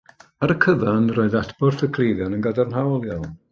Ar 0.45 0.53
y 0.53 0.55
cyfan, 0.65 1.05
roedd 1.17 1.37
adborth 1.41 1.85
y 1.89 1.91
cleifion 1.99 2.39
yn 2.41 2.45
gadarnhaol 2.49 3.09
iawn 3.13 3.33